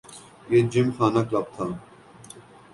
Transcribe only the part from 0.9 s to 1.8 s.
خانہ کلب تھا۔